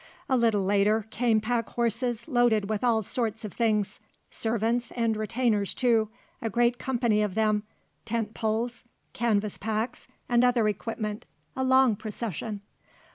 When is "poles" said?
8.33-8.83